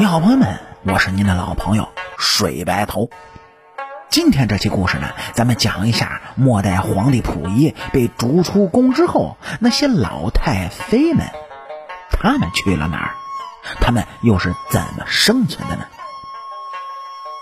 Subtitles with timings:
[0.00, 3.10] 你好，朋友们，我是您的老朋友水白头。
[4.08, 11.26] 今天这期故事呢，咱们讲一下末代皇帝溥仪被逐出宫之后，那些老太妃们，
[12.10, 13.10] 他们去了哪儿？
[13.78, 15.82] 他们又是怎么生存的呢？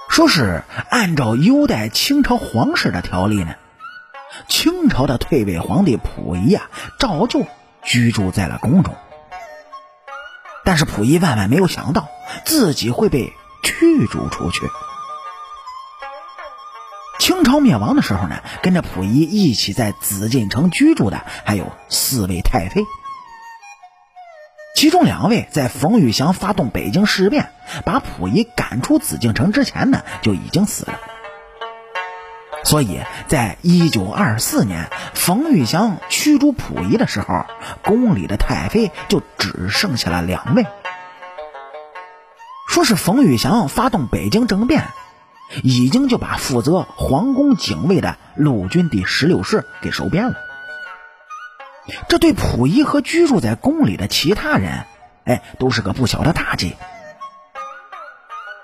[0.09, 3.55] 说是按照优待清朝皇室的条例呢，
[4.49, 6.69] 清朝的退位皇帝溥仪啊，
[6.99, 7.47] 照旧
[7.85, 8.97] 居住在了宫中。
[10.69, 12.11] 但是溥仪万万没有想到，
[12.45, 14.61] 自己会被驱逐出去。
[17.19, 22.85] 清朝灭亡的时候呢，跟着溥仪一起在紫禁城居住的还有四位太妃，
[24.77, 27.51] 其中两位在冯玉祥发动北京事变，
[27.87, 31.01] 把溥仪赶出紫禁城之前呢，就已经死了。
[32.65, 37.47] 所以在一九二四年，冯玉祥驱逐溥仪的时候，
[37.83, 40.67] 宫里的太妃就只剩下了两位。
[42.69, 44.89] 说是冯玉祥发动北京政变，
[45.63, 50.35] 已经就把负责皇宫警卫的陆军第十六师给收编了。
[52.09, 54.85] 这对溥仪和居住在宫里的其他人，
[55.25, 56.77] 哎，都是个不小的打击。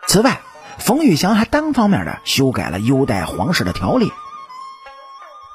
[0.07, 0.43] 此外，
[0.79, 4.13] 冯玉祥还单方面的修改了优待皇室的条例，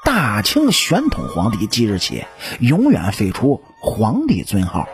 [0.03, 2.25] 大清宣统皇帝即日起
[2.59, 4.87] 永远废除皇帝尊号，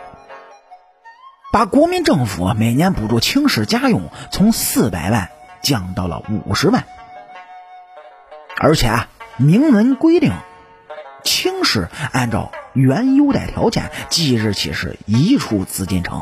[1.52, 5.30] 把国民政府每年补助清室家用从四百万
[5.62, 6.84] 降到了五十万，
[8.58, 10.32] 而且啊，明文规定，
[11.24, 16.20] 清室按照原优待条件即日起是移出紫禁城，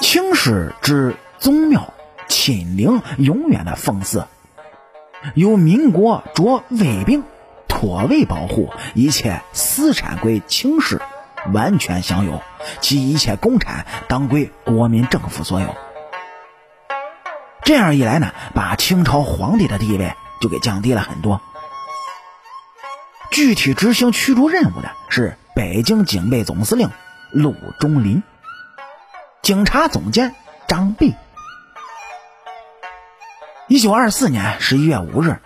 [0.00, 1.94] 清室之宗庙。
[2.28, 4.26] 亲陵永远的奉祀，
[5.34, 7.24] 由民国着卫兵
[7.66, 11.00] 托为保护，一切私产归清室
[11.52, 12.42] 完全享有，
[12.80, 15.74] 其一切公产当归国民政府所有。
[17.64, 21.40] 这样一来呢，把清朝皇帝的地位就给降低了很多。
[23.30, 26.90] 具体执行驱逐任务的是北京警备总司令
[27.30, 28.22] 陆中林，
[29.42, 30.34] 警察总监
[30.66, 31.14] 张弼。
[33.78, 35.38] 一九二四年十一月五日，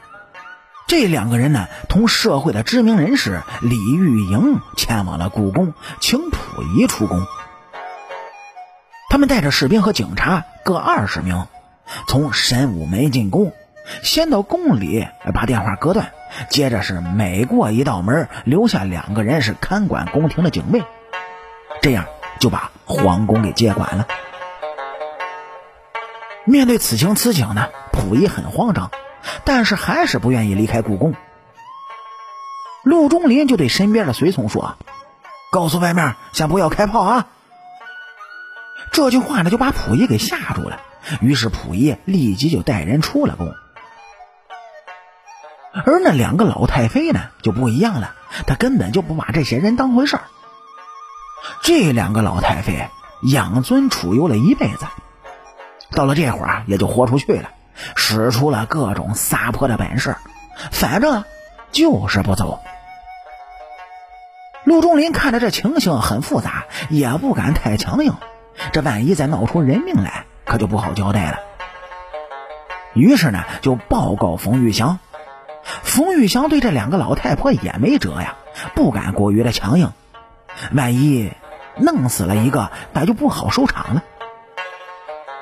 [0.87, 6.39] 这两个人呢，同社会的知名人士李玉莹前往了故宫，请溥
[6.75, 7.27] 仪出宫。
[9.11, 11.47] 他们带着士兵和警察各二十名，
[12.09, 13.53] 从神武门进宫，
[14.03, 16.13] 先到宫里把电话割断，
[16.49, 20.83] 接着是每过一道门，留下两个人是看管宫廷的警卫，
[21.83, 22.07] 这样
[22.41, 24.07] 就把皇宫给接管了。
[26.47, 28.91] 面对此情此景呢，溥仪很慌张，
[29.45, 31.15] 但是还是不愿意离开故宫。
[32.83, 34.77] 陆中林就对身边的随从说
[35.53, 37.29] ：“告诉外面先不要开炮啊！”
[38.91, 40.81] 这句话呢，就把溥仪给吓住了。
[41.21, 43.53] 于是溥仪立即就带人出了宫。
[45.87, 48.15] 而那两个老太妃呢，就不一样了，
[48.47, 50.25] 她根本就不把这些人当回事儿。
[51.63, 52.89] 这两个老太妃
[53.23, 54.87] 养尊处优了一辈子。
[55.93, 57.51] 到了这会儿，也就豁出去了，
[57.97, 60.17] 使出了各种撒泼的本事，
[60.71, 61.25] 反正
[61.71, 62.61] 就是不走。
[64.65, 68.15] 陆仲林看着这情形很复杂，也不敢太强硬，
[68.73, 71.39] 这万一再闹出人命来，可就不好交代了。
[72.95, 74.99] 于是呢，就报告冯玉祥。
[75.83, 78.37] 冯玉祥对这两个老太婆也没辙呀，
[78.75, 79.93] 不敢过于的强硬，
[80.73, 81.33] 万一
[81.77, 84.03] 弄死了一个，那就不好收场了。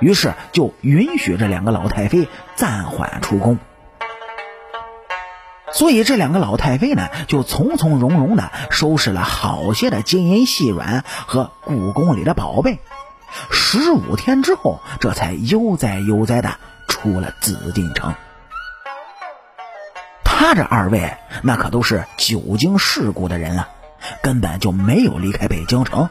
[0.00, 3.58] 于是就允许这两个老太妃暂缓出宫，
[5.72, 12.78] 所以这两个老太妃呢，就从从容容的收拾了好些的金银细软和故宫里的宝贝，
[13.50, 16.56] 十五天之后，这才悠哉悠哉的
[16.88, 18.14] 出了紫禁城。
[20.24, 23.68] 他这二位那可都是久经世故的人了，
[24.22, 26.08] 根本就没有离开北京城，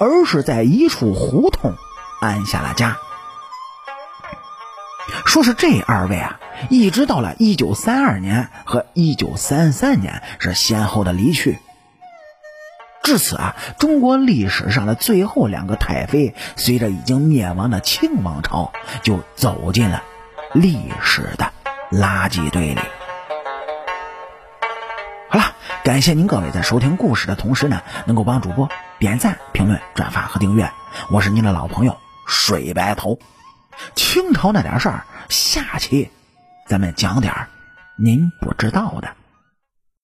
[0.00, 1.72] 而是在一处胡同。
[2.20, 2.96] 安下了家。
[5.24, 6.38] 说是这二位啊，
[6.70, 11.58] 一直到了一九三二年和一九三三年是先后的离去。
[13.02, 18.72] 至此啊，中国历史上的最后两个太妃，随着已经灭亡的清王朝，
[19.02, 20.02] 就走进了
[20.52, 21.52] 历史的
[21.90, 22.80] 垃圾堆里。
[25.28, 28.68] 好了，感谢您各位在收听故事的同时呢，能够帮主播
[28.98, 30.70] 点赞、评论、转发和订阅。
[31.10, 31.96] 我是您的老朋友。
[32.26, 33.18] 水白头，
[33.94, 36.10] 清朝那点事儿，下期
[36.66, 37.48] 咱们讲点儿
[37.96, 39.08] 您不知道的。